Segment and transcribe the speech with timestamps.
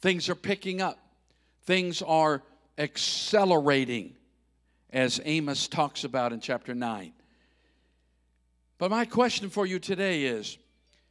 [0.00, 0.98] Things are picking up,
[1.64, 2.42] things are
[2.78, 4.14] accelerating,
[4.90, 7.12] as Amos talks about in chapter 9.
[8.78, 10.56] But my question for you today is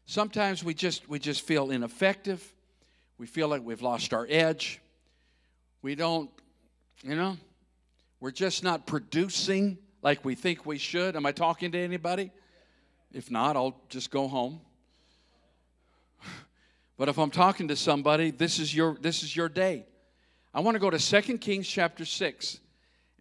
[0.06, 2.44] sometimes we just, we just feel ineffective.
[3.20, 4.82] We feel like we've lost our edge.
[5.84, 6.32] We don't,
[7.04, 7.38] you know,
[8.20, 11.16] we're just not producing like we think we should.
[11.16, 12.32] Am I talking to anybody?
[13.14, 14.62] If not, I'll just go home.
[17.00, 19.86] But if I'm talking to somebody, this is your this is your day.
[20.54, 22.60] I want to go to 2 Kings chapter 6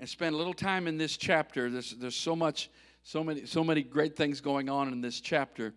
[0.01, 1.71] and spend a little time in this chapter.
[1.71, 2.71] There's, there's so much,
[3.05, 5.75] so many, so many great things going on in this chapter.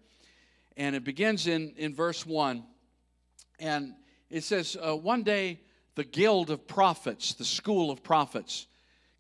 [0.78, 2.64] And it begins in, in verse 1.
[3.60, 3.94] And
[4.32, 5.60] it says, uh, One day
[5.94, 8.66] the guild of prophets, the school of prophets,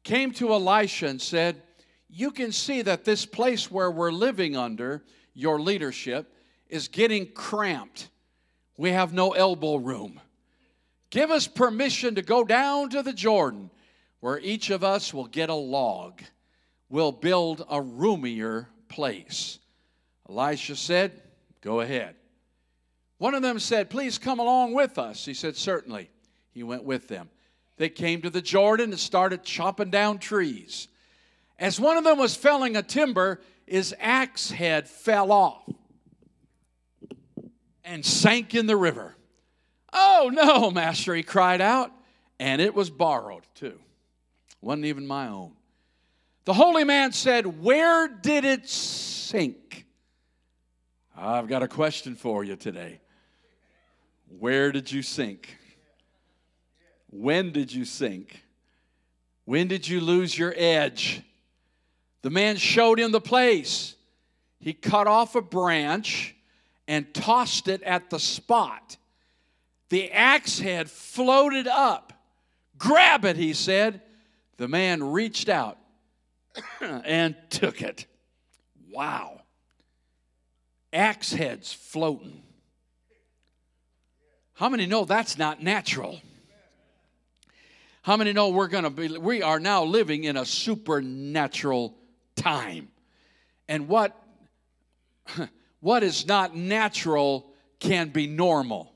[0.04, 1.62] came to Elisha and said,
[2.10, 5.04] You can see that this place where we're living under
[5.36, 6.34] your leadership
[6.68, 8.08] is getting cramped.
[8.82, 10.20] We have no elbow room.
[11.12, 13.70] Give us permission to go down to the Jordan
[14.22, 16.24] where each of us will get a log.
[16.90, 19.60] We'll build a roomier place.
[20.28, 21.22] Elisha said,
[21.62, 22.16] Go ahead.
[23.20, 25.26] One of them said, Please come along with us.
[25.26, 26.10] He said, Certainly.
[26.50, 27.30] He went with them.
[27.78, 30.88] They came to the Jordan and started chopping down trees.
[31.60, 35.72] As one of them was felling a timber, his axe head fell off
[37.92, 39.16] and sank in the river.
[39.92, 41.92] Oh, no, master, he cried out.
[42.40, 43.78] And it was borrowed too.
[44.62, 45.52] Wasn't even my own.
[46.46, 49.86] The holy man said, Where did it sink?
[51.16, 53.00] I've got a question for you today.
[54.40, 55.58] Where did you sink?
[57.12, 58.42] When did you sink?
[59.46, 61.22] When did you lose your edge?
[62.22, 63.96] The man showed him the place.
[64.60, 66.36] He cut off a branch
[66.92, 68.98] and tossed it at the spot.
[69.88, 72.12] The axe head floated up.
[72.78, 74.02] Grab it, he said.
[74.58, 75.78] The man reached out
[76.82, 78.08] and took it.
[78.92, 79.40] Wow.
[80.92, 82.44] Axe heads floating.
[84.56, 86.20] How many know that's not natural?
[88.02, 91.96] How many know we're going to be we are now living in a supernatural
[92.36, 92.90] time.
[93.70, 94.22] And what
[95.82, 98.94] what is not natural can be normal.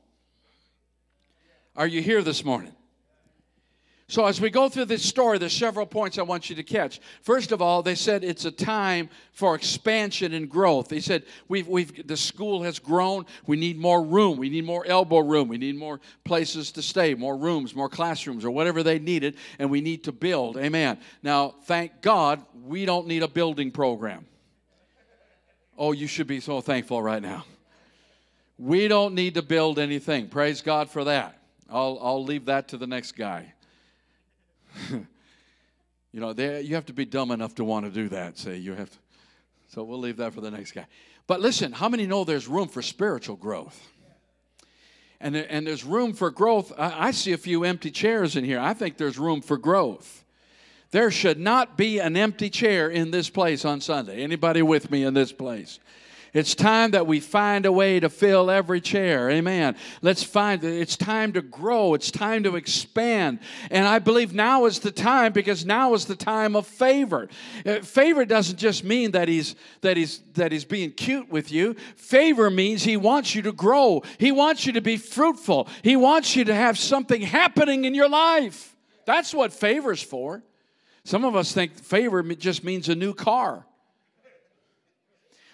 [1.75, 2.72] Are you here this morning?
[4.07, 7.01] So, as we go through this story, there's several points I want you to catch.
[7.24, 10.90] First of all, they said it's a time for expansion and growth.
[10.90, 13.25] They said we've, we've, the school has grown.
[13.47, 14.38] We need more room.
[14.38, 15.47] We need more elbow room.
[15.47, 19.72] We need more places to stay, more rooms, more classrooms, or whatever they needed, and
[19.72, 20.57] we need to build.
[20.57, 21.00] Amen.
[21.24, 24.28] Now, thank God, we don't need a building program.
[25.78, 27.46] Oh, you should be so thankful right now.
[28.58, 30.28] We don't need to build anything.
[30.28, 31.38] Praise God for that.
[31.69, 33.53] I'll, I'll leave that to the next guy.
[34.91, 35.06] you
[36.13, 38.38] know, you have to be dumb enough to want to do that.
[38.38, 38.97] Say you have to.
[39.69, 40.86] So we'll leave that for the next guy.
[41.28, 43.90] But listen, how many know there's room for spiritual growth?
[45.19, 46.72] And, and there's room for growth.
[46.78, 48.59] I, I see a few empty chairs in here.
[48.59, 50.25] I think there's room for growth.
[50.95, 54.23] There should not be an empty chair in this place on Sunday.
[54.23, 55.81] Anybody with me in this place?
[56.33, 59.29] It's time that we find a way to fill every chair.
[59.29, 59.75] Amen.
[60.01, 61.95] Let's find it's time to grow.
[61.95, 63.39] It's time to expand.
[63.72, 67.27] And I believe now is the time because now is the time of favor.
[67.66, 71.73] Uh, favor doesn't just mean that he's that he's that he's being cute with you.
[71.97, 74.01] Favor means he wants you to grow.
[74.17, 75.67] He wants you to be fruitful.
[75.81, 78.77] He wants you to have something happening in your life.
[79.06, 80.41] That's what favor's for.
[81.05, 83.63] Some of us think favor just means a new car.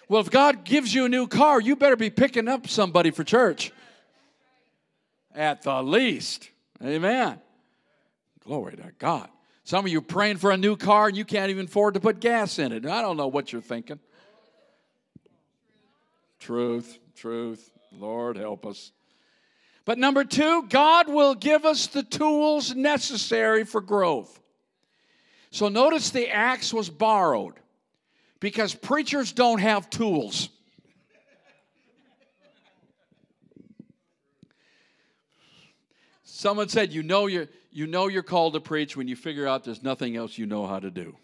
[0.08, 3.22] Well, if God gives you a new car, you better be picking up somebody for
[3.22, 3.70] church.
[5.34, 6.48] At the least.
[6.82, 7.38] Amen.
[8.44, 9.28] Glory to God.
[9.64, 12.18] Some of you praying for a new car and you can't even afford to put
[12.18, 12.86] gas in it.
[12.86, 14.00] I don't know what you're thinking.
[16.40, 17.70] Truth, truth.
[17.92, 18.90] Lord help us.
[19.84, 24.41] But number two, God will give us the tools necessary for growth.
[25.52, 27.52] So notice the axe was borrowed
[28.40, 30.48] because preachers don't have tools.
[36.24, 39.62] Someone said, you know, you're, you know you're called to preach when you figure out
[39.62, 41.14] there's nothing else you know how to do.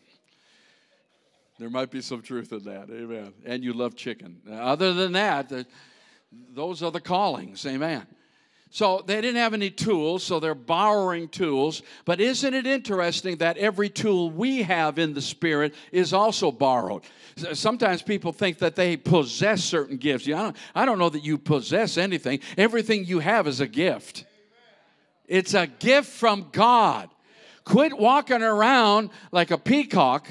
[1.58, 2.90] There might be some truth in that.
[2.90, 3.32] Amen.
[3.46, 4.42] And you love chicken.
[4.48, 5.50] Other than that,
[6.54, 7.64] those are the callings.
[7.64, 8.06] Amen.
[8.70, 11.82] So they didn't have any tools, so they're borrowing tools.
[12.04, 17.02] But isn't it interesting that every tool we have in the Spirit is also borrowed?
[17.54, 20.26] Sometimes people think that they possess certain gifts.
[20.26, 24.26] I don't, I don't know that you possess anything, everything you have is a gift.
[25.26, 27.10] It's a gift from God.
[27.64, 30.28] Quit walking around like a peacock.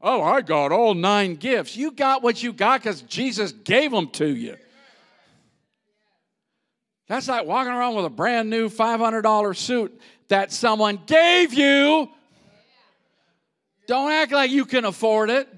[0.00, 1.76] Oh, I got all nine gifts.
[1.76, 4.56] You got what you got because Jesus gave them to you.
[7.08, 12.08] That's like walking around with a brand new $500 suit that someone gave you.
[13.86, 15.48] Don't act like you can afford it.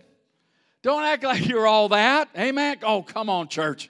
[0.82, 2.28] Don't act like you're all that.
[2.36, 2.78] Amen.
[2.82, 3.88] Oh, come on, church.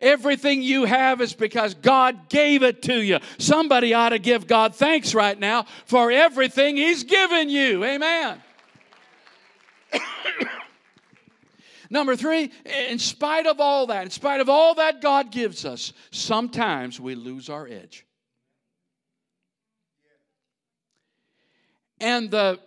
[0.00, 3.18] Everything you have is because God gave it to you.
[3.38, 7.84] Somebody ought to give God thanks right now for everything He's given you.
[7.84, 8.42] Amen.
[11.90, 12.52] Number three,
[12.88, 17.14] in spite of all that, in spite of all that God gives us, sometimes we
[17.14, 18.04] lose our edge.
[22.00, 22.60] And the,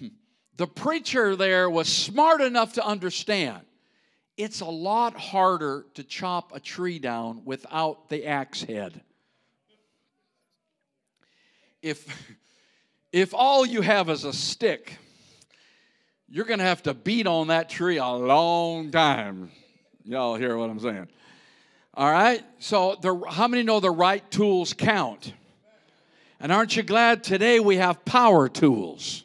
[0.56, 3.62] the preacher there was smart enough to understand
[4.36, 9.02] it's a lot harder to chop a tree down without the axe head.
[11.82, 12.06] If,
[13.12, 14.96] if all you have is a stick,
[16.30, 19.50] you're going to have to beat on that tree a long time.
[20.04, 21.08] Y'all hear what I'm saying?
[21.94, 22.42] All right?
[22.60, 25.34] So, the, how many know the right tools count?
[26.38, 29.24] And aren't you glad today we have power tools?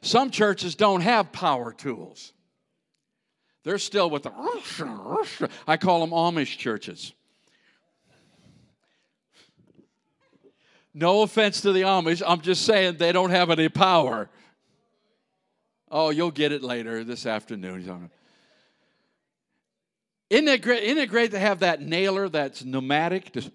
[0.00, 2.32] Some churches don't have power tools.
[3.62, 4.32] They're still with the,
[5.66, 7.12] I call them Amish churches.
[10.94, 14.30] No offense to the Amish, I'm just saying they don't have any power.
[15.90, 18.10] Oh, you'll get it later this afternoon.
[20.28, 23.32] Isn't it great, isn't it great to have that nailer that's pneumatic?
[23.32, 23.50] Just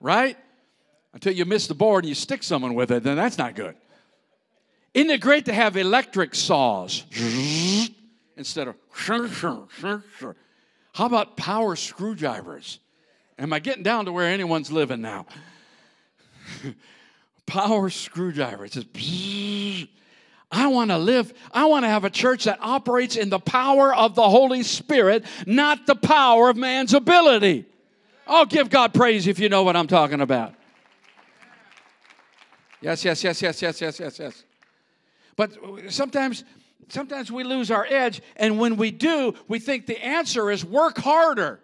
[0.00, 0.36] right?
[1.14, 3.74] Until you miss the board and you stick someone with it, then that's not good.
[4.94, 7.04] Isn't it great to have electric saws
[8.36, 8.76] instead of
[10.92, 12.78] how about power screwdrivers?
[13.38, 15.26] Am I getting down to where anyone's living now?
[17.52, 18.78] power screwdrivers.
[20.50, 23.94] I want to live, I want to have a church that operates in the power
[23.94, 27.66] of the Holy Spirit, not the power of man's ability.
[28.26, 30.54] I'll give God praise if you know what I'm talking about.
[32.80, 34.44] Yes, yes, yes, yes, yes, yes, yes, yes.
[35.36, 35.52] But
[35.88, 36.44] sometimes
[36.88, 40.96] sometimes we lose our edge and when we do, we think the answer is work
[40.96, 41.60] harder.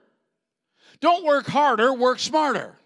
[1.00, 2.77] Don't work harder, work smarter.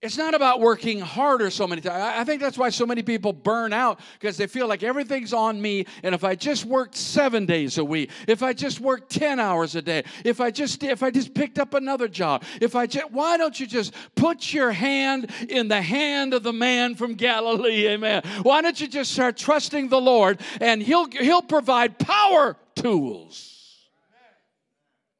[0.00, 2.00] It's not about working harder so many times.
[2.00, 5.60] I think that's why so many people burn out because they feel like everything's on
[5.60, 5.86] me.
[6.04, 9.74] And if I just worked seven days a week, if I just worked 10 hours
[9.74, 13.10] a day, if I just if I just picked up another job, if I just
[13.10, 17.88] why don't you just put your hand in the hand of the man from Galilee?
[17.88, 18.22] Amen.
[18.42, 23.88] Why don't you just start trusting the Lord and He'll He'll provide power tools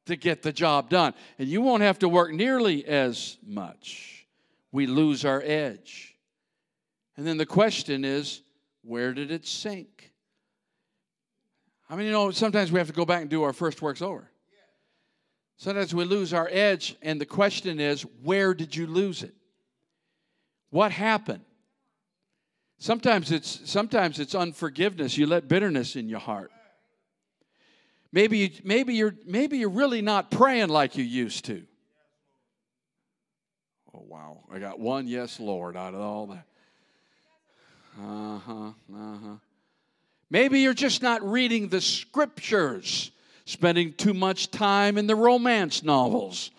[0.07, 1.15] to get the job done.
[1.41, 4.18] And you won't have to work nearly as much
[4.73, 6.15] we lose our edge.
[7.17, 8.43] And then the question is,
[8.83, 10.13] where did it sink?
[11.91, 14.03] I mean, you know, sometimes we have to go back and do our first works
[14.03, 14.31] over.
[15.57, 19.35] Sometimes we lose our edge, and the question is, where did you lose it?
[20.71, 21.43] What happened?
[22.79, 25.19] Sometimes it's sometimes it's unforgiveness.
[25.19, 26.53] You let bitterness in your heart.
[28.13, 31.65] Maybe you, maybe you're maybe you're really not praying like you used to.
[33.99, 34.39] Oh, wow.
[34.53, 36.45] I got one yes, Lord, out of all that.
[38.01, 39.37] Uh huh, uh huh.
[40.31, 43.11] Maybe you're just not reading the scriptures,
[43.45, 46.53] spending too much time in the romance novels.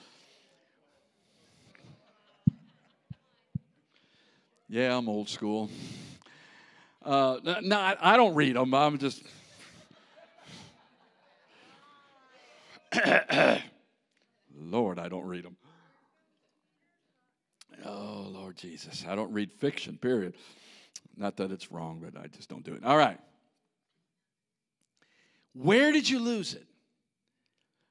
[4.68, 5.70] Yeah, I'm old school.
[7.04, 8.74] Uh, no, I don't read them.
[8.74, 9.24] I'm just.
[14.60, 15.56] Lord, I don't read them.
[17.86, 19.06] Oh, Lord Jesus.
[19.08, 20.36] I don't read fiction, period.
[21.18, 22.84] Not that it's wrong, but I just don't do it.
[22.84, 23.20] All right.
[25.54, 26.66] Where did you lose it?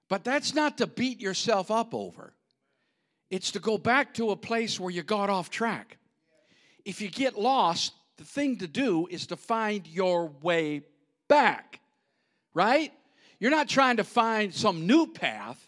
[0.08, 2.32] But that's not to beat yourself up over,
[3.30, 5.98] it's to go back to a place where you got off track.
[6.84, 10.82] If you get lost, the thing to do is to find your way
[11.28, 11.80] back,
[12.54, 12.90] right?
[13.38, 15.67] You're not trying to find some new path.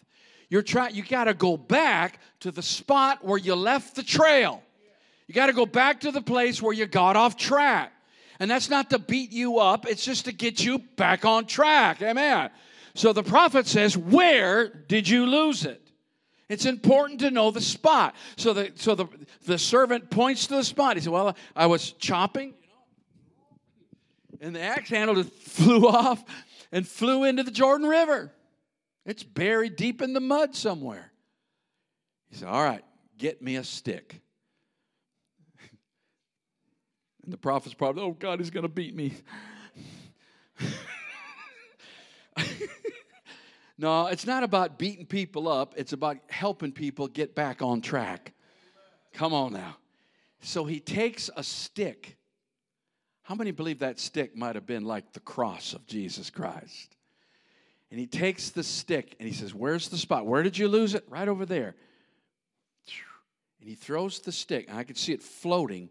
[0.51, 4.61] You're trying you got to go back to the spot where you left the trail.
[5.25, 7.93] You got to go back to the place where you got off track.
[8.37, 12.01] And that's not to beat you up, it's just to get you back on track.
[12.01, 12.49] Amen.
[12.95, 15.89] So the prophet says, Where did you lose it?
[16.49, 18.13] It's important to know the spot.
[18.35, 19.05] So the, so the,
[19.45, 20.97] the servant points to the spot.
[20.97, 22.55] He said, Well, I was chopping,
[24.41, 26.21] and the axe handle just flew off
[26.73, 28.33] and flew into the Jordan River.
[29.05, 31.11] It's buried deep in the mud somewhere.
[32.29, 32.83] He said, All right,
[33.17, 34.21] get me a stick.
[37.23, 39.13] And the prophet's probably, Oh, God, he's going to beat me.
[43.77, 48.33] no, it's not about beating people up, it's about helping people get back on track.
[49.13, 49.77] Come on now.
[50.41, 52.17] So he takes a stick.
[53.23, 56.95] How many believe that stick might have been like the cross of Jesus Christ?
[57.91, 60.25] And he takes the stick and he says, Where's the spot?
[60.25, 61.05] Where did you lose it?
[61.09, 61.75] Right over there.
[63.59, 65.89] And he throws the stick, and I could see it floating,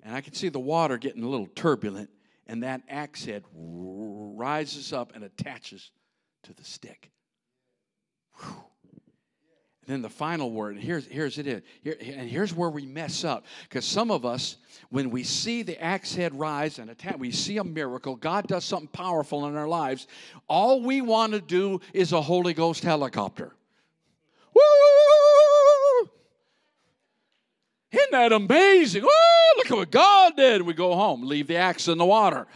[0.00, 2.08] and I could see the water getting a little turbulent,
[2.46, 5.90] and that axe head rises up and attaches
[6.44, 7.10] to the stick.
[8.38, 8.64] Whew.
[9.86, 11.62] And then the final word, here's, here's it is.
[11.82, 13.46] Here, and here's where we mess up.
[13.62, 14.56] Because some of us,
[14.90, 18.64] when we see the axe head rise and attack, we see a miracle, God does
[18.64, 20.06] something powerful in our lives.
[20.48, 23.54] All we want to do is a Holy Ghost helicopter.
[24.54, 26.10] Woo!
[27.92, 29.02] Isn't that amazing?
[29.04, 30.62] Oh, look at what God did.
[30.62, 32.46] We go home, leave the axe in the water.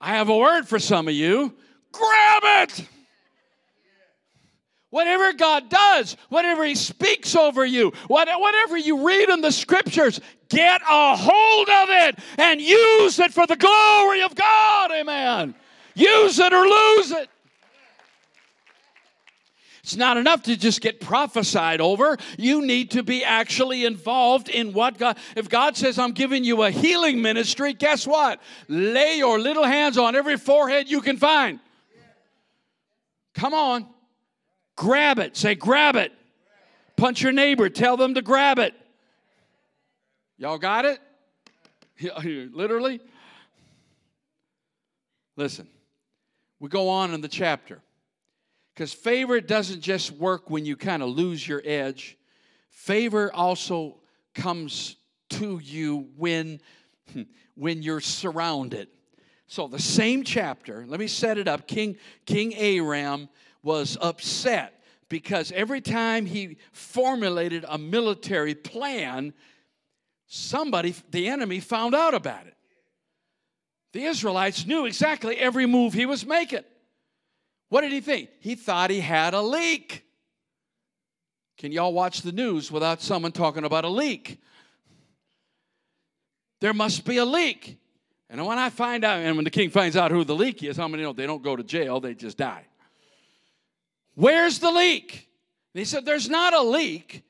[0.00, 1.54] I have a word for some of you
[1.92, 2.88] grab it.
[4.94, 10.82] Whatever God does, whatever He speaks over you, whatever you read in the scriptures, get
[10.88, 14.92] a hold of it and use it for the glory of God.
[14.92, 15.56] Amen.
[15.96, 17.28] Use it or lose it.
[19.82, 22.16] It's not enough to just get prophesied over.
[22.38, 26.62] You need to be actually involved in what God, if God says, I'm giving you
[26.62, 28.40] a healing ministry, guess what?
[28.68, 31.58] Lay your little hands on every forehead you can find.
[33.34, 33.88] Come on.
[34.76, 35.36] Grab it.
[35.36, 36.12] Say, grab it.
[36.96, 37.68] Punch your neighbor.
[37.68, 38.74] Tell them to grab it.
[40.36, 41.00] Y'all got it?
[42.52, 43.00] Literally?
[45.36, 45.68] Listen,
[46.60, 47.80] we go on in the chapter.
[48.74, 52.18] Because favor doesn't just work when you kind of lose your edge,
[52.70, 54.00] favor also
[54.34, 54.96] comes
[55.30, 56.60] to you when,
[57.54, 58.88] when you're surrounded.
[59.46, 61.68] So the same chapter, let me set it up.
[61.68, 63.28] King, King Aram
[63.64, 69.32] was upset because every time he formulated a military plan,
[70.26, 72.54] somebody, the enemy, found out about it.
[73.92, 76.64] The Israelites knew exactly every move he was making.
[77.68, 78.28] What did he think?
[78.40, 80.04] He thought he had a leak.
[81.58, 84.40] Can y'all watch the news without someone talking about a leak?
[86.60, 87.78] There must be a leak.
[88.28, 90.76] And when I find out, and when the king finds out who the leak is,
[90.76, 92.66] how many know they don't go to jail, they just die?
[94.14, 95.28] Where's the leak?
[95.74, 97.24] And he said, There's not a leak.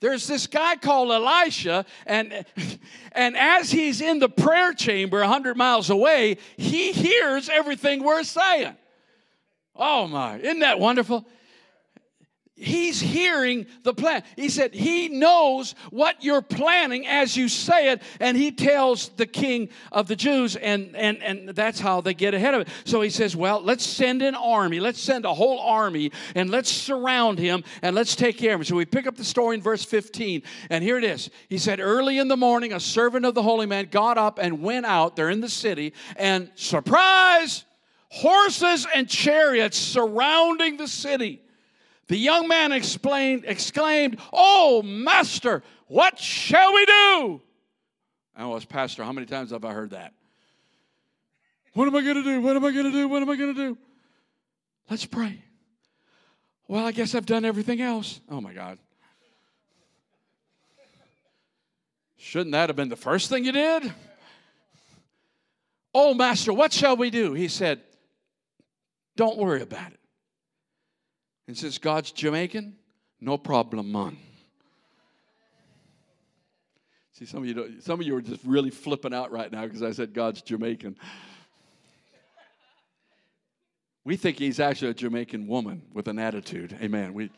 [0.00, 2.44] There's this guy called Elisha, and,
[3.12, 8.76] and as he's in the prayer chamber 100 miles away, he hears everything we're saying.
[9.74, 11.26] Oh my, isn't that wonderful?
[12.58, 14.22] He's hearing the plan.
[14.34, 19.26] He said he knows what you're planning as you say it, and he tells the
[19.26, 22.68] king of the Jews, and, and, and that's how they get ahead of it.
[22.84, 26.70] So he says, Well, let's send an army, let's send a whole army, and let's
[26.70, 28.64] surround him, and let's take care of him.
[28.64, 31.28] So we pick up the story in verse 15, and here it is.
[31.50, 34.62] He said, Early in the morning, a servant of the holy man got up and
[34.62, 35.14] went out.
[35.14, 37.64] They're in the city, and surprise!
[38.08, 41.42] horses and chariots surrounding the city.
[42.08, 47.42] The young man explained, exclaimed, Oh, master, what shall we do?
[48.36, 50.12] I was, Pastor, how many times have I heard that?
[51.72, 52.40] What am I going to do?
[52.40, 53.08] What am I going to do?
[53.08, 53.78] What am I going to do?
[54.88, 55.42] Let's pray.
[56.68, 58.20] Well, I guess I've done everything else.
[58.28, 58.78] Oh, my God.
[62.16, 63.92] Shouldn't that have been the first thing you did?
[65.94, 67.32] Oh, Master, what shall we do?
[67.32, 67.80] He said,
[69.16, 69.95] don't worry about it.
[71.46, 72.74] And since God's Jamaican,
[73.20, 74.16] no problem, man.
[77.12, 79.82] See, some of you, some of you are just really flipping out right now because
[79.82, 80.96] I said God's Jamaican.
[84.04, 86.76] We think he's actually a Jamaican woman with an attitude.
[86.80, 87.14] Amen.
[87.14, 87.30] We,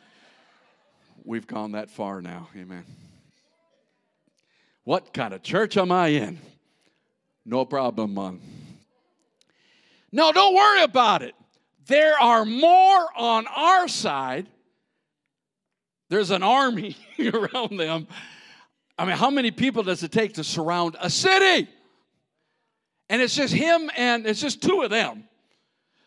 [1.25, 2.49] we've gone that far now.
[2.57, 2.85] Amen.
[4.85, 6.38] What kind of church am I in?
[7.45, 8.41] No problem, man.
[10.11, 11.35] No, don't worry about it.
[11.88, 14.47] There are more on our side.
[16.11, 18.07] There's an army around them.
[18.99, 21.68] I mean, how many people does it take to surround a city?
[23.09, 25.25] And it's just him and it's just two of them.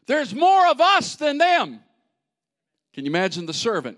[0.05, 1.79] There's more of us than them.
[2.93, 3.97] Can you imagine the servant?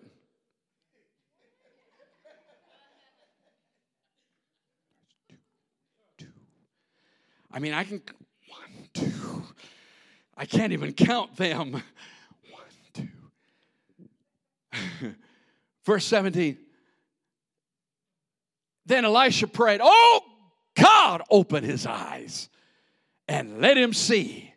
[7.51, 8.01] I mean, I can
[8.47, 9.32] one, two,
[10.37, 11.71] I can't even count them.
[12.51, 12.63] One,
[12.93, 13.07] two.
[15.85, 16.57] Verse 17.
[18.85, 20.21] Then Elisha prayed, Oh
[20.75, 22.49] God, open his eyes
[23.27, 24.53] and let him see.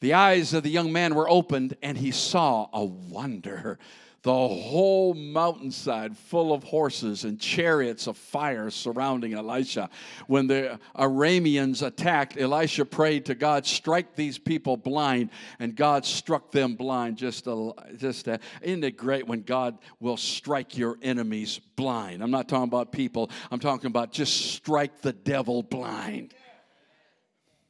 [0.00, 3.78] The eyes of the young man were opened, and he saw a wonder
[4.22, 9.88] the whole mountainside full of horses and chariots of fire surrounding Elisha.
[10.26, 16.50] When the Arameans attacked, Elisha prayed to God, strike these people blind, and God struck
[16.50, 17.16] them blind.
[17.16, 22.22] Just, a, just a, isn't it great when God will strike your enemies blind?
[22.22, 26.34] I'm not talking about people, I'm talking about just strike the devil blind.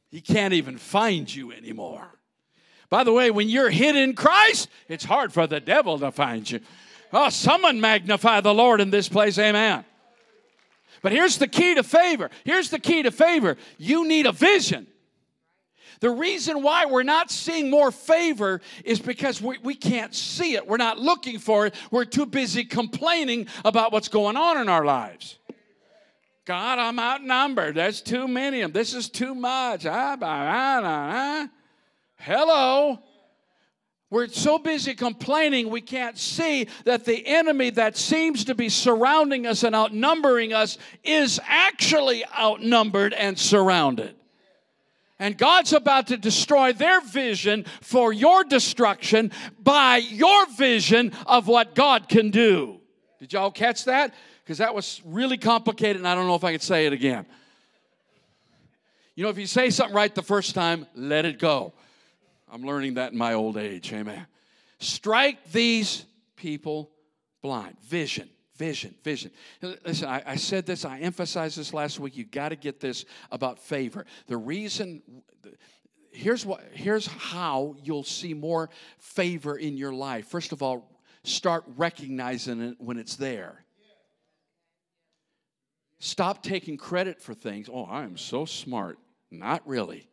[0.09, 2.18] He can't even find you anymore.
[2.89, 6.49] By the way, when you're hid in Christ, it's hard for the devil to find
[6.49, 6.59] you.
[7.13, 9.85] Oh, someone magnify the Lord in this place, amen.
[11.01, 12.29] But here's the key to favor.
[12.43, 13.57] Here's the key to favor.
[13.77, 14.87] You need a vision.
[16.01, 20.65] The reason why we're not seeing more favor is because we, we can't see it.
[20.65, 21.75] We're not looking for it.
[21.91, 25.37] We're too busy complaining about what's going on in our lives.
[26.45, 27.75] God, I'm outnumbered.
[27.75, 28.79] There's too many of them.
[28.79, 29.85] This is too much.
[29.85, 31.49] Ah, ah, ah,
[32.19, 32.99] Hello.
[34.11, 39.45] We're so busy complaining we can't see that the enemy that seems to be surrounding
[39.45, 44.15] us and outnumbering us is actually outnumbered and surrounded.
[45.19, 51.75] And God's about to destroy their vision for your destruction by your vision of what
[51.75, 52.79] God can do.
[53.19, 54.13] Did y'all catch that?
[54.43, 57.25] Because that was really complicated and I don't know if I could say it again.
[59.15, 61.73] You know, if you say something right the first time, let it go.
[62.51, 63.93] I'm learning that in my old age.
[63.93, 64.25] Amen.
[64.79, 66.91] Strike these people
[67.41, 67.79] blind.
[67.81, 69.31] Vision, vision, vision.
[69.61, 72.17] Listen, I, I said this, I emphasized this last week.
[72.17, 74.05] You got to get this about favor.
[74.27, 75.01] The reason,
[76.11, 80.27] here's what, here's how you'll see more favor in your life.
[80.27, 80.89] First of all,
[81.23, 83.63] start recognizing it when it's there.
[85.99, 87.69] Stop taking credit for things.
[87.71, 88.97] Oh, I am so smart.
[89.29, 90.08] Not really.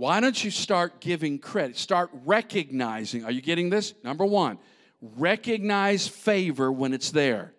[0.00, 1.76] Why don't you start giving credit?
[1.76, 3.22] Start recognizing.
[3.26, 3.92] Are you getting this?
[4.02, 4.56] Number one,
[5.02, 7.52] recognize favor when it's there.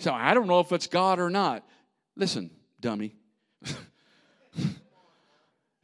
[0.00, 1.66] So I don't know if it's God or not.
[2.14, 3.14] Listen, dummy.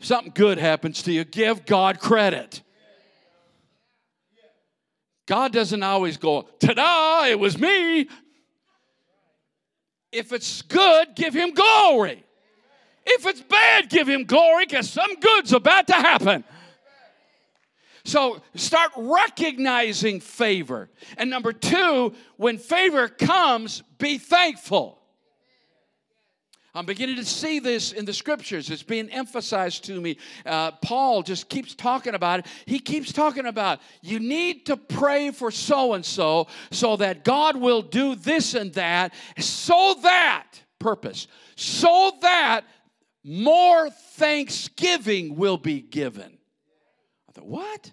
[0.00, 2.60] Something good happens to you, give God credit.
[5.24, 8.10] God doesn't always go, ta da, it was me.
[10.12, 12.25] If it's good, give him glory.
[13.06, 16.44] If it's bad, give him glory because some good's about to happen.
[18.04, 20.88] So start recognizing favor.
[21.16, 24.96] And number two, when favor comes, be thankful.
[26.76, 28.70] I'm beginning to see this in the scriptures.
[28.70, 30.18] It's being emphasized to me.
[30.44, 32.46] Uh, Paul just keeps talking about it.
[32.66, 37.56] He keeps talking about you need to pray for so and so so that God
[37.56, 40.44] will do this and that, so that,
[40.78, 42.66] purpose, so that
[43.26, 46.38] more thanksgiving will be given.
[47.28, 47.92] I thought, what?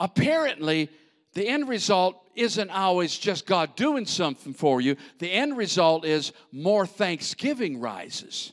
[0.00, 0.88] Apparently,
[1.34, 4.96] the end result isn't always just God doing something for you.
[5.18, 8.52] The end result is more thanksgiving rises.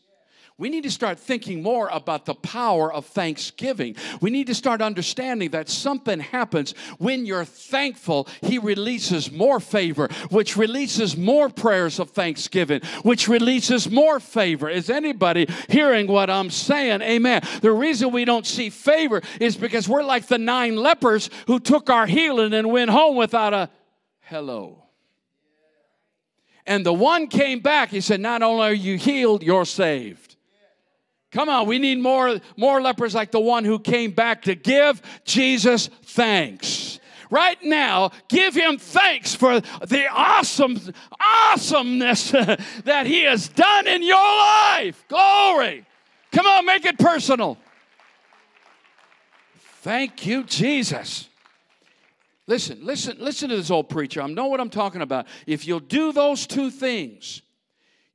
[0.60, 3.96] We need to start thinking more about the power of thanksgiving.
[4.22, 8.28] We need to start understanding that something happens when you're thankful.
[8.42, 14.68] He releases more favor, which releases more prayers of thanksgiving, which releases more favor.
[14.68, 17.04] Is anybody hearing what I'm saying?
[17.04, 17.44] Amen.
[17.62, 21.92] The reason we don't see favor is because we're like the nine lepers who took
[21.92, 23.70] our healing and went home without a
[24.22, 24.86] hello.
[26.66, 30.37] And the one came back, he said, Not only are you healed, you're saved.
[31.32, 35.02] Come on, we need more, more lepers like the one who came back to give
[35.26, 37.00] Jesus thanks.
[37.30, 40.80] Right now, give him thanks for the awesome,
[41.20, 42.32] awesomeness
[42.86, 45.04] that he has done in your life.
[45.10, 45.86] Glory.
[46.32, 47.58] Come on, make it personal.
[49.82, 51.28] Thank you, Jesus.
[52.46, 54.22] Listen, listen, listen to this old preacher.
[54.22, 55.28] I know what I'm talking about.
[55.46, 57.42] If you'll do those two things,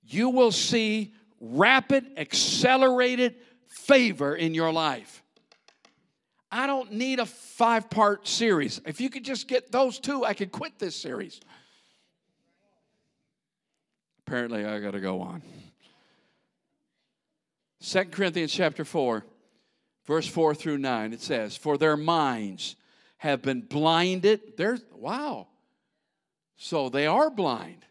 [0.05, 3.35] you will see rapid, accelerated
[3.67, 5.23] favor in your life.
[6.51, 8.81] I don't need a five part series.
[8.87, 11.41] If you could just get those two, I could quit this series.
[14.27, 15.43] Apparently, I got to go on.
[17.81, 19.25] 2 Corinthians chapter 4,
[20.07, 22.77] verse 4 through 9, it says, For their minds
[23.19, 24.57] have been blinded.
[24.57, 25.49] There's, wow.
[26.57, 27.85] So they are blind.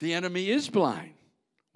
[0.00, 1.12] The enemy is blind.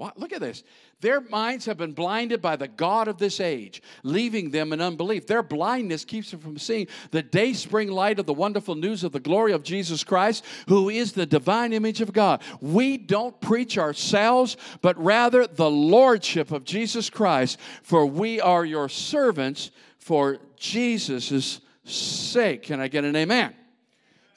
[0.00, 0.18] What?
[0.18, 0.62] Look at this.
[1.02, 5.26] Their minds have been blinded by the God of this age, leaving them in unbelief.
[5.26, 9.12] Their blindness keeps them from seeing the day spring light of the wonderful news of
[9.12, 12.40] the glory of Jesus Christ, who is the divine image of God.
[12.62, 18.88] We don't preach ourselves, but rather the lordship of Jesus Christ, for we are your
[18.88, 22.62] servants for Jesus' sake.
[22.62, 23.54] Can I get an amen?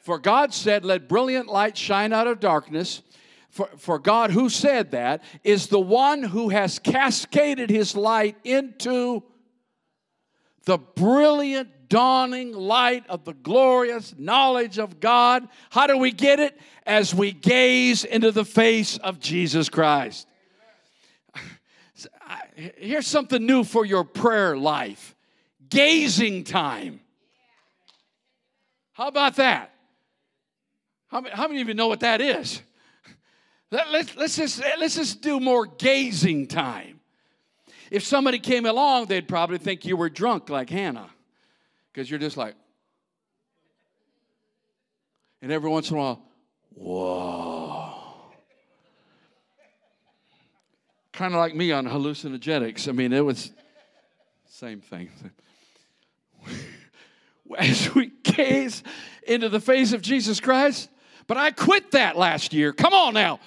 [0.01, 3.01] For God said, Let brilliant light shine out of darkness
[3.53, 9.21] for, for God, who said that, is the one who has cascaded his light into
[10.65, 15.47] the brilliant dawning light of the glorious knowledge of God.
[15.69, 16.59] How do we get it?
[16.87, 20.27] As we gaze into the face of Jesus Christ.
[22.55, 25.15] Here's something new for your prayer life
[25.69, 27.01] gazing time.
[28.93, 29.71] How about that?
[31.07, 32.63] How many, how many of you know what that is?
[33.73, 36.99] Let, let's, let's, just, let's just do more gazing time.
[37.89, 41.09] If somebody came along, they'd probably think you were drunk like Hannah
[41.91, 42.53] because you're just like,
[45.41, 46.21] and every once in a while,
[46.75, 47.95] whoa.
[51.11, 52.87] Kind of like me on hallucinogenics.
[52.87, 53.51] I mean, it was
[54.49, 55.09] same thing.
[57.57, 58.83] As we gaze
[59.27, 60.91] into the face of Jesus Christ,
[61.25, 62.71] but I quit that last year.
[62.71, 63.39] Come on now.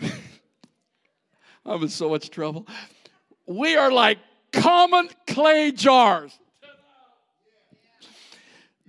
[1.66, 2.66] I'm in so much trouble.
[3.46, 4.18] We are like
[4.52, 6.38] common clay jars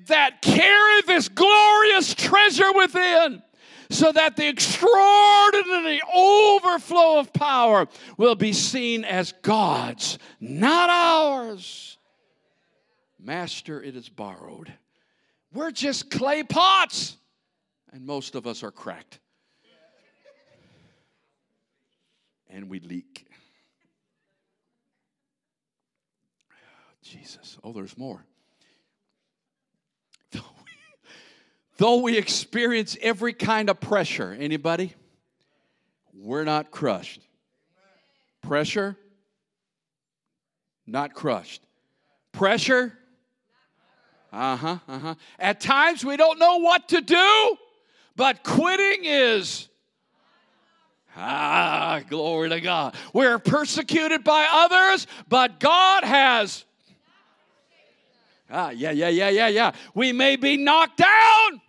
[0.08, 3.42] that carry this glorious treasure within
[3.90, 11.98] so that the extraordinary overflow of power will be seen as God's, not ours.
[13.20, 14.72] Master, it is borrowed.
[15.54, 17.18] We're just clay pots,
[17.92, 19.20] and most of us are cracked.
[22.50, 23.28] And we leak.
[27.02, 27.58] Jesus.
[27.64, 28.26] Oh, there's more.
[30.32, 30.72] Though we,
[31.78, 34.94] though we experience every kind of pressure, anybody?
[36.14, 37.22] We're not crushed.
[38.42, 38.96] Pressure,
[40.86, 41.62] not crushed.
[42.32, 42.94] Pressure,
[44.32, 45.16] uh huh, uh huh.
[45.40, 47.58] At times we don't know what to do,
[48.16, 49.70] but quitting is
[51.22, 52.96] Ah, glory to God.
[53.12, 56.64] We're persecuted by others, but God has.
[58.50, 59.72] Ah, yeah, yeah, yeah, yeah, yeah.
[59.94, 61.62] We may be knocked down.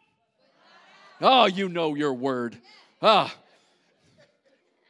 [1.20, 2.56] Oh, you know your word.
[3.02, 3.34] Ah,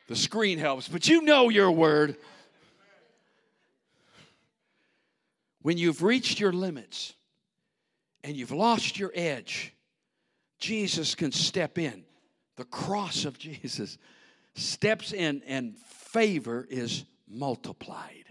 [0.08, 2.16] the screen helps, but you know your word.
[5.62, 7.14] When you've reached your limits
[8.22, 9.72] and you've lost your edge,
[10.58, 12.04] Jesus can step in.
[12.56, 13.96] The cross of Jesus
[14.54, 18.24] steps in and favor is multiplied.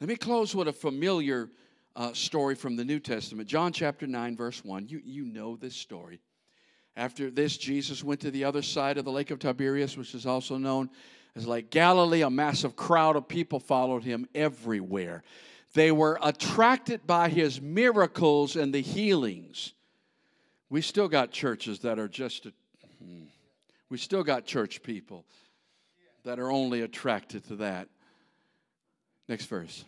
[0.00, 1.50] Let me close with a familiar
[1.96, 3.48] uh, story from the New Testament.
[3.48, 4.88] John chapter 9, verse 1.
[4.88, 6.20] You, you know this story.
[6.96, 10.26] After this, Jesus went to the other side of the lake of Tiberias, which is
[10.26, 10.90] also known
[11.34, 12.22] as Lake Galilee.
[12.22, 15.24] A massive crowd of people followed him everywhere.
[15.74, 19.72] They were attracted by his miracles and the healings.
[20.70, 22.52] We still got churches that are just a,
[23.02, 23.24] hmm,
[23.94, 25.24] we still got church people
[26.24, 27.86] that are only attracted to that.
[29.28, 29.84] Next verse.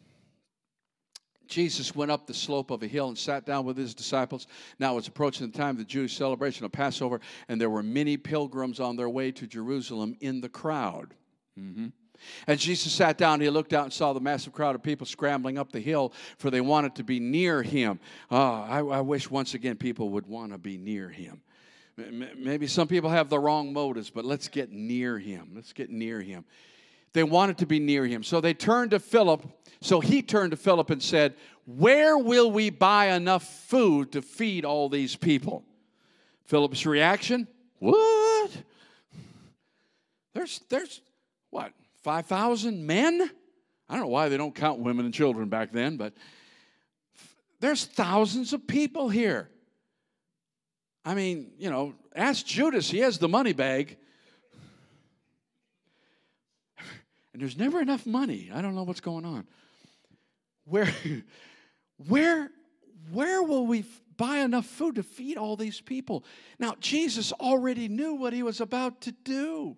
[1.48, 4.46] Jesus went up the slope of a hill and sat down with his disciples.
[4.78, 7.82] Now it was approaching the time of the Jewish celebration of Passover, and there were
[7.82, 11.12] many pilgrims on their way to Jerusalem in the crowd.
[11.58, 11.86] Mm-hmm.
[12.46, 15.58] As Jesus sat down, he looked out and saw the massive crowd of people scrambling
[15.58, 17.98] up the hill, for they wanted to be near him.
[18.30, 21.42] Oh, I, I wish once again people would want to be near him.
[21.96, 25.52] Maybe some people have the wrong motives, but let's get near him.
[25.54, 26.44] Let's get near him.
[27.14, 28.22] They wanted to be near him.
[28.22, 29.42] So they turned to Philip.
[29.80, 34.66] So he turned to Philip and said, Where will we buy enough food to feed
[34.66, 35.64] all these people?
[36.44, 38.50] Philip's reaction, What?
[40.34, 41.00] There's, there's
[41.48, 43.30] what, 5,000 men?
[43.88, 46.12] I don't know why they don't count women and children back then, but
[47.60, 49.48] there's thousands of people here.
[51.06, 53.96] I mean, you know, ask Judas, he has the money bag.
[57.32, 58.50] And there's never enough money.
[58.52, 59.46] I don't know what's going on.
[60.64, 60.92] Where,
[62.08, 62.50] where,
[63.12, 63.84] where will we
[64.16, 66.24] buy enough food to feed all these people?
[66.58, 69.76] Now, Jesus already knew what he was about to do.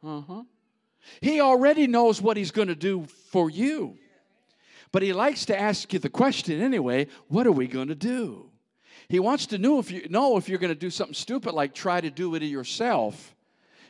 [0.00, 0.42] Uh huh.
[1.20, 3.96] He already knows what he's going to do for you.
[4.92, 8.51] But he likes to ask you the question anyway what are we going to do?
[9.12, 11.74] He wants to know if you know if you're going to do something stupid like
[11.74, 13.34] try to do it yourself.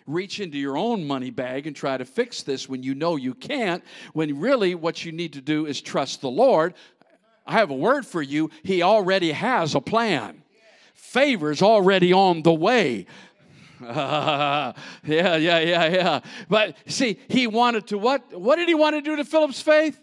[0.04, 3.32] reach into your own money bag and try to fix this when you know you
[3.32, 6.74] can't, when really what you need to do is trust the Lord.
[7.46, 8.50] I have a word for you.
[8.64, 10.42] He already has a plan.
[10.94, 13.06] Favor's already on the way.
[13.80, 14.72] Uh,
[15.04, 16.20] yeah, yeah, yeah, yeah.
[16.48, 18.36] But see, he wanted to what?
[18.36, 20.00] What did he want to do to Philip's faith?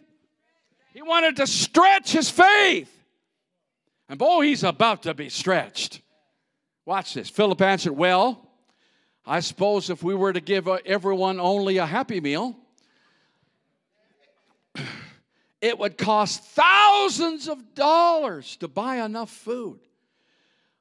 [0.94, 2.99] He wanted to stretch his faith.
[4.10, 6.02] And boy, he's about to be stretched.
[6.86, 7.30] Watch this.
[7.30, 8.50] Philip answered, Well,
[9.26, 12.58] I suppose if we were to give uh, everyone only a happy meal,
[15.62, 19.80] it would cost thousands of dollars to buy enough food.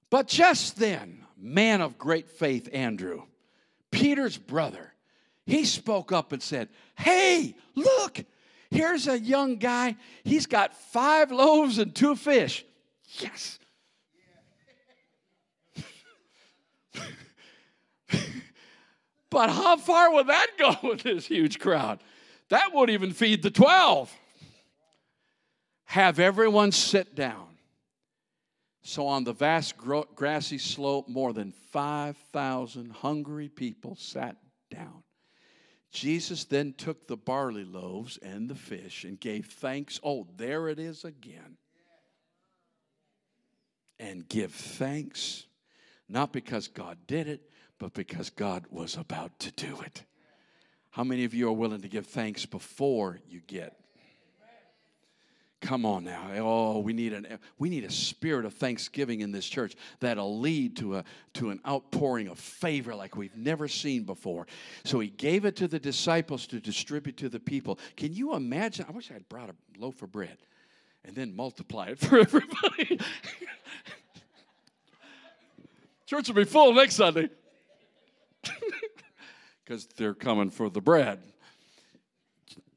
[0.08, 3.24] But just then, man of great faith, Andrew,
[3.90, 4.94] Peter's brother,
[5.44, 8.24] he spoke up and said, Hey, look,
[8.70, 9.96] here's a young guy.
[10.24, 12.64] He's got five loaves and two fish.
[13.20, 13.59] Yes.
[19.31, 22.00] but how far would that go with this huge crowd?
[22.50, 24.12] That would even feed the 12.
[25.87, 27.46] Have everyone sit down.
[28.83, 34.37] So, on the vast grassy slope, more than 5,000 hungry people sat
[34.70, 35.02] down.
[35.90, 40.00] Jesus then took the barley loaves and the fish and gave thanks.
[40.02, 41.59] Oh, there it is again
[43.98, 45.46] and give thanks,
[46.08, 50.04] not because God did it, but because God was about to do it.
[50.90, 53.78] How many of you are willing to give thanks before you get?
[55.61, 56.30] Come on now.
[56.37, 57.26] Oh, we need an
[57.58, 61.61] we need a spirit of thanksgiving in this church that'll lead to a to an
[61.66, 64.46] outpouring of favor like we've never seen before.
[64.84, 67.80] So he gave it to the disciples to distribute to the people.
[67.96, 68.87] Can you imagine?
[68.88, 70.38] I wish I had brought a loaf of bread
[71.04, 72.98] and then multiply it for everybody.
[76.06, 77.28] Church will be full next Sunday
[79.64, 81.20] because they're coming for the bread.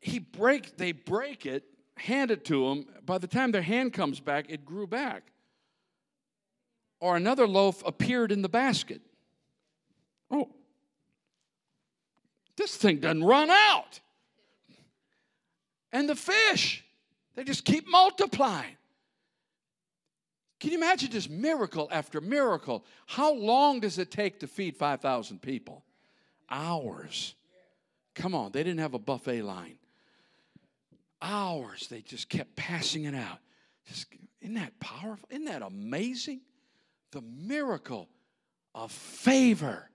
[0.02, 1.64] He break, they break it,
[1.96, 2.88] hand it to him.
[3.06, 5.32] By the time their hand comes back, it grew back.
[7.00, 9.02] Or another loaf appeared in the basket.
[10.30, 10.50] Oh,
[12.58, 14.02] this thing doesn't run out.
[15.92, 16.84] And the fish
[17.36, 18.76] they just keep multiplying.
[20.60, 22.86] Can you imagine just miracle after miracle?
[23.08, 25.84] How long does it take to feed 5,000 people?
[26.50, 27.34] Hours.
[28.14, 29.78] Come on, they didn't have a buffet line.
[31.22, 33.40] Hours, they just kept passing it out.
[33.88, 34.08] Just,
[34.42, 35.28] isn't that powerful?
[35.32, 36.42] Isn't that amazing?
[37.12, 38.08] The miracle
[38.76, 39.90] of favor.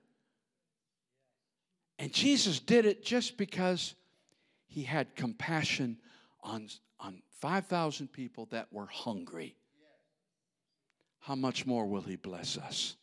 [1.99, 3.95] And Jesus did it just because
[4.67, 5.99] he had compassion
[6.43, 6.69] on, on
[7.41, 9.57] 5,000 people that were hungry.
[11.21, 12.97] How much more will He bless us?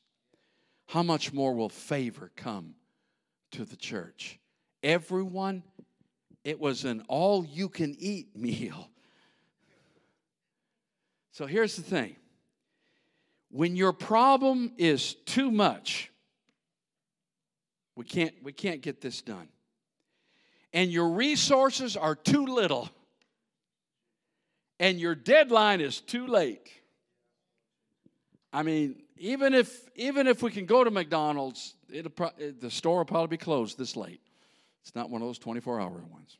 [0.87, 2.75] How much more will favor come
[3.51, 4.39] to the church?
[4.81, 5.63] Everyone,
[6.43, 8.89] it was an all you can eat meal.
[11.31, 12.15] So here's the thing
[13.49, 16.11] when your problem is too much,
[17.95, 19.47] we can't, we can't get this done,
[20.73, 22.89] and your resources are too little
[24.79, 26.71] and your deadline is too late.
[28.51, 31.75] I mean, even if even if we can go to McDonald's,
[32.15, 34.21] pro- the store will probably be closed this late.
[34.81, 36.37] It's not one of those 24 hour ones.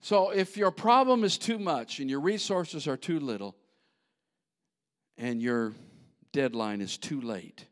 [0.00, 3.56] So if your problem is too much and your resources are too little
[5.16, 5.72] and your
[6.32, 7.66] deadline is too late,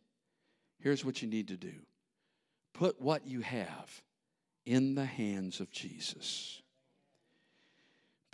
[0.80, 1.72] here's what you need to do
[2.72, 4.02] put what you have
[4.66, 6.60] in the hands of Jesus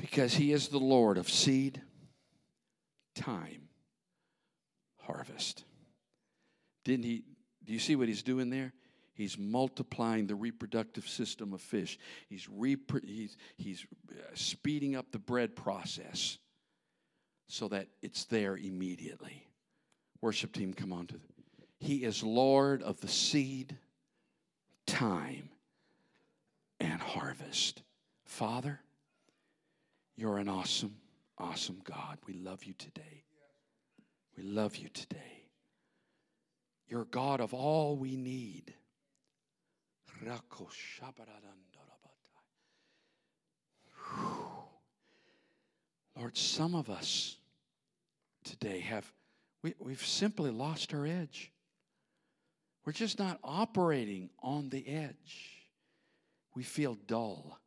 [0.03, 1.81] because he is the Lord of seed,
[3.15, 3.69] time,
[5.03, 5.63] harvest.
[6.85, 7.23] Didn't he?
[7.65, 8.73] Do you see what he's doing there?
[9.15, 12.01] He's multiplying the reproductive system of fish.
[12.29, 16.37] He's, repro- he's, he's uh, speeding up the bread process
[17.47, 19.47] so that it's there immediately.
[20.21, 21.27] Worship team, come on to the.
[21.79, 23.77] He is Lord of the seed,
[24.85, 25.51] time,
[26.81, 27.83] and harvest.
[28.25, 28.81] Father,
[30.17, 30.97] you're an awesome,
[31.39, 32.19] awesome God.
[32.27, 33.25] We love you today.
[34.37, 35.49] We love you today.
[36.89, 38.75] You're God of all we need.
[46.17, 47.37] Lord, some of us
[48.45, 49.11] today have,
[49.63, 51.51] we, we've simply lost our edge.
[52.85, 55.71] We're just not operating on the edge.
[56.55, 57.59] We feel dull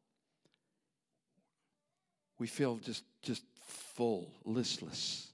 [2.37, 3.43] we feel just, just
[3.95, 5.27] full, listless.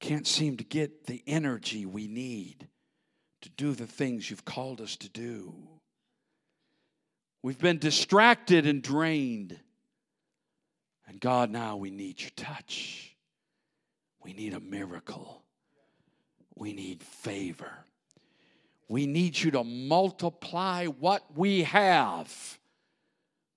[0.00, 2.68] Can't seem to get the energy we need
[3.42, 5.54] to do the things you've called us to do.
[7.42, 9.58] We've been distracted and drained.
[11.06, 13.16] And God, now we need your touch.
[14.24, 15.42] We need a miracle.
[16.54, 17.72] We need favor.
[18.88, 22.58] We need you to multiply what we have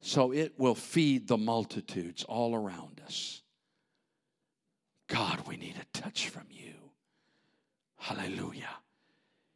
[0.05, 3.41] so it will feed the multitudes all around us.
[5.07, 6.75] God, we need a touch from you.
[7.97, 8.69] Hallelujah.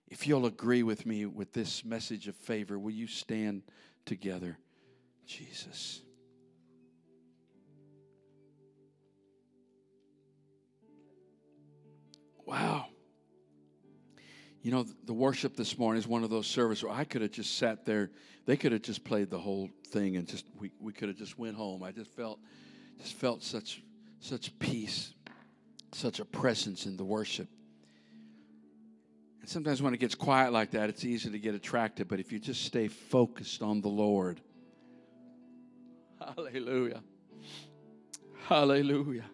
[0.07, 3.61] If you'll agree with me with this message of favor, will you stand
[4.05, 4.57] together?
[5.27, 6.01] Jesus.
[12.43, 12.87] Wow.
[14.61, 17.31] You know, the worship this morning is one of those services where I could have
[17.31, 18.11] just sat there.
[18.45, 21.39] They could have just played the whole thing and just we, we could have just
[21.39, 21.81] went home.
[21.81, 22.39] I just felt
[23.01, 23.81] just felt such
[24.19, 25.13] such peace,
[25.93, 27.47] such a presence in the worship.
[29.39, 32.33] And sometimes when it gets quiet like that, it's easy to get attracted, but if
[32.33, 34.41] you just stay focused on the Lord.
[36.35, 37.01] Hallelujah.
[38.47, 39.25] Hallelujah.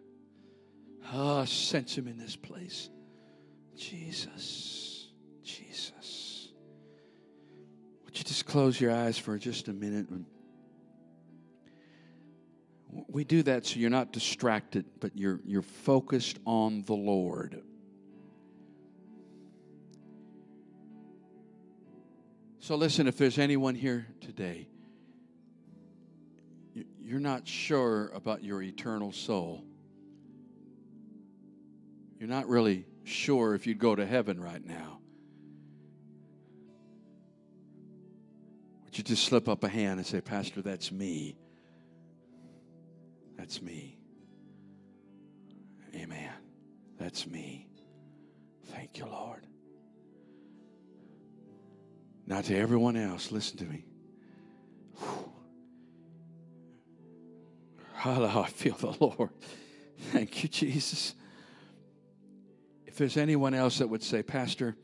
[1.12, 2.90] Oh, sense him in this place.
[3.76, 4.95] Jesus.
[8.16, 10.08] Would you just close your eyes for just a minute?
[13.10, 17.62] We do that so you're not distracted, but you're, you're focused on the Lord.
[22.60, 24.70] So, listen, if there's anyone here today,
[27.02, 29.62] you're not sure about your eternal soul.
[32.18, 35.00] You're not really sure if you'd go to heaven right now.
[38.98, 41.36] You just slip up a hand and say, Pastor, that's me?
[43.38, 43.98] That's me.
[45.96, 46.32] Amen.
[47.00, 47.68] That's me.
[48.68, 49.46] Thank you, Lord.
[52.28, 53.86] Now, to everyone else, listen to me.
[57.94, 59.32] How I feel the Lord.
[60.12, 61.16] Thank you, Jesus.
[62.86, 64.76] If there's anyone else that would say, Pastor,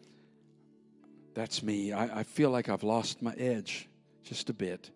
[1.34, 1.94] that's me.
[1.94, 3.88] I, I feel like I've lost my edge
[4.24, 4.90] just a bit.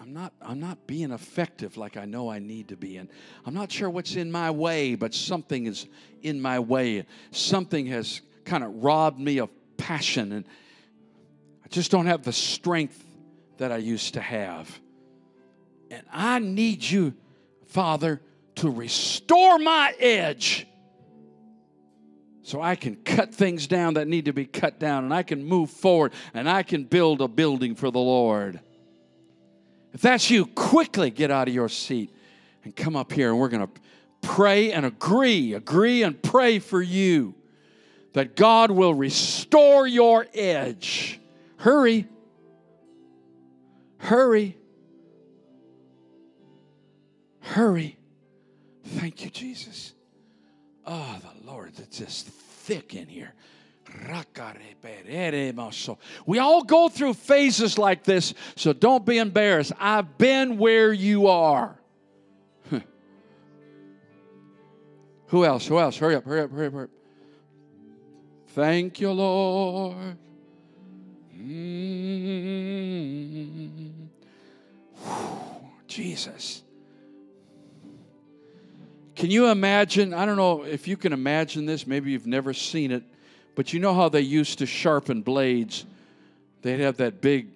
[0.00, 2.96] I'm, not, I'm not being effective like I know I need to be.
[2.96, 3.08] And
[3.44, 5.86] I'm not sure what's in my way, but something is
[6.22, 7.04] in my way.
[7.30, 10.32] Something has kind of robbed me of passion.
[10.32, 10.46] And
[11.64, 13.04] I just don't have the strength
[13.58, 14.80] that I used to have.
[15.90, 17.14] And I need you,
[17.66, 18.20] Father,
[18.56, 20.66] to restore my edge
[22.46, 25.44] so I can cut things down that need to be cut down and I can
[25.44, 28.60] move forward and I can build a building for the Lord.
[29.92, 32.14] If that's you, quickly get out of your seat
[32.62, 33.72] and come up here and we're going to
[34.20, 37.34] pray and agree, agree and pray for you
[38.12, 41.18] that God will restore your edge.
[41.56, 42.06] Hurry.
[43.98, 44.56] Hurry.
[47.40, 47.98] Hurry.
[48.84, 49.95] Thank you, Jesus.
[50.86, 53.32] Oh, the Lord, it's just thick in here.
[56.26, 59.72] We all go through phases like this, so don't be embarrassed.
[59.78, 61.78] I've been where you are.
[65.28, 65.66] Who else?
[65.66, 65.96] Who else?
[65.96, 66.90] Hurry up, hurry up, hurry up, hurry up.
[68.48, 70.16] Thank you, Lord.
[71.36, 72.06] Mm-hmm.
[75.88, 76.62] Jesus.
[79.16, 80.12] Can you imagine?
[80.12, 81.86] I don't know if you can imagine this.
[81.86, 83.02] Maybe you've never seen it,
[83.54, 85.86] but you know how they used to sharpen blades?
[86.60, 87.48] They'd have that big,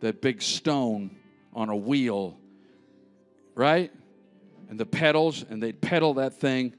[0.00, 1.14] that big stone
[1.52, 2.38] on a wheel,
[3.54, 3.92] right?
[4.70, 6.72] And the pedals, and they'd pedal that thing,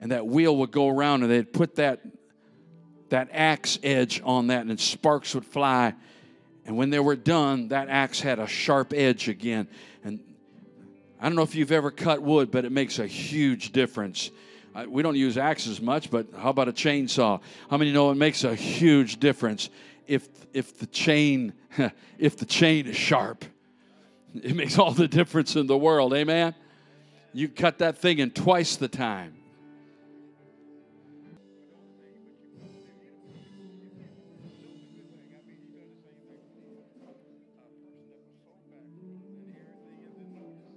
[0.00, 2.00] and that wheel would go around, and they'd put that
[3.10, 5.94] that axe edge on that, and sparks would fly.
[6.64, 9.68] And when they were done, that axe had a sharp edge again.
[10.02, 10.20] And
[11.22, 14.32] I don't know if you've ever cut wood, but it makes a huge difference.
[14.88, 17.40] we don't use axes much, but how about a chainsaw?
[17.70, 19.70] How many know it makes a huge difference
[20.08, 21.52] if if the chain
[22.18, 23.44] if the chain is sharp?
[24.34, 26.12] It makes all the difference in the world.
[26.12, 26.56] Amen.
[27.32, 29.41] You cut that thing in twice the time.